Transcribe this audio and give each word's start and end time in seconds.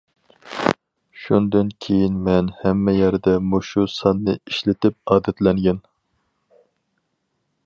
شۇندىن 1.23 1.69
كېيىن 1.85 2.17
مەن 2.29 2.49
ھەممە 2.63 2.97
يەردە 2.97 3.35
مۇشۇ 3.53 3.87
ساننى 3.99 4.37
ئىشلىتىپ 4.41 5.01
ئادەتلەنگەن. 5.17 5.87